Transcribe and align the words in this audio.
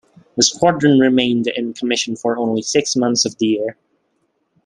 The 0.35 0.41
Squadron 0.41 0.97
remained 0.97 1.45
in 1.45 1.75
commission 1.75 2.15
for 2.15 2.35
only 2.35 2.63
six 2.63 2.95
months 2.95 3.23
of 3.23 3.37
the 3.37 3.45
year. 3.45 3.77